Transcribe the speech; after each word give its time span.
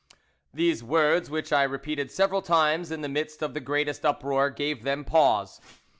"These 0.51 0.83
words, 0.83 1.29
which 1.29 1.53
I 1.53 1.61
repeated 1.61 2.09
several 2.09 2.41
times 2.41 2.89
in 2.91 3.01
the 3.01 3.07
midst 3.07 3.43
of 3.43 3.53
the 3.53 3.59
greatest 3.59 4.03
uproar, 4.03 4.49
gave 4.49 4.81
them 4.81 5.05
pause. 5.05 5.61